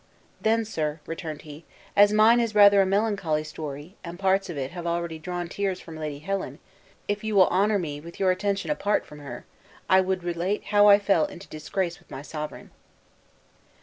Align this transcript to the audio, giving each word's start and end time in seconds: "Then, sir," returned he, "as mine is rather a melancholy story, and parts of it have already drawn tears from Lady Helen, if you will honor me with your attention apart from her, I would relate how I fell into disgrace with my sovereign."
"Then, 0.41 0.65
sir," 0.65 0.99
returned 1.05 1.43
he, 1.43 1.63
"as 1.95 2.11
mine 2.11 2.39
is 2.39 2.55
rather 2.55 2.81
a 2.81 2.87
melancholy 2.87 3.43
story, 3.43 3.97
and 4.03 4.17
parts 4.17 4.49
of 4.49 4.57
it 4.57 4.71
have 4.71 4.87
already 4.87 5.19
drawn 5.19 5.47
tears 5.47 5.79
from 5.79 5.95
Lady 5.95 6.17
Helen, 6.17 6.57
if 7.07 7.23
you 7.23 7.35
will 7.35 7.45
honor 7.49 7.77
me 7.77 8.01
with 8.01 8.19
your 8.19 8.31
attention 8.31 8.71
apart 8.71 9.05
from 9.05 9.19
her, 9.19 9.45
I 9.87 10.01
would 10.01 10.23
relate 10.23 10.63
how 10.73 10.87
I 10.87 10.97
fell 10.97 11.25
into 11.25 11.47
disgrace 11.49 11.99
with 11.99 12.09
my 12.09 12.23
sovereign." 12.23 12.71